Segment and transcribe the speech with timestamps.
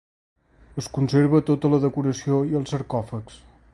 [0.81, 3.39] Es conserva tota la seva decoració i els sarcòfags.